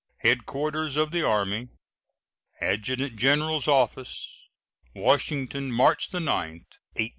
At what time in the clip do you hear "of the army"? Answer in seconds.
0.97-1.67